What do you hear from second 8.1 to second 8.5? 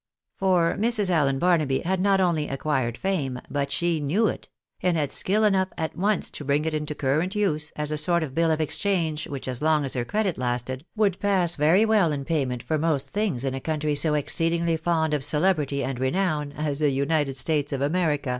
of bill